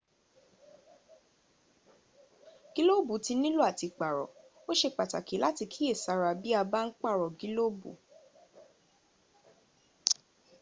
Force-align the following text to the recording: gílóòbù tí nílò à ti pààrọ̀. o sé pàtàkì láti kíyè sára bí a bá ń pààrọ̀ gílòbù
gílóòbù 2.73 3.13
tí 3.25 3.33
nílò 3.41 3.61
à 3.69 3.71
ti 3.79 3.87
pààrọ̀. 3.97 4.31
o 4.69 4.71
sé 4.79 4.87
pàtàkì 4.97 5.35
láti 5.43 5.63
kíyè 5.73 5.93
sára 6.03 6.29
bí 6.41 6.49
a 6.61 6.63
bá 6.71 6.79
ń 6.85 6.89
pààrọ̀ 7.01 7.29
gílòbù 7.39 7.89